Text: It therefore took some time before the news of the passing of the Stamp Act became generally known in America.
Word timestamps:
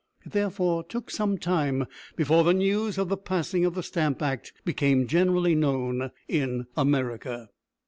It 0.25 0.31
therefore 0.31 0.83
took 0.83 1.11
some 1.11 1.37
time 1.37 1.85
before 2.15 2.43
the 2.43 2.55
news 2.55 2.97
of 2.97 3.07
the 3.07 3.17
passing 3.17 3.65
of 3.65 3.75
the 3.75 3.83
Stamp 3.83 4.19
Act 4.23 4.51
became 4.65 5.05
generally 5.05 5.53
known 5.53 6.09
in 6.27 6.65
America. 6.75 7.51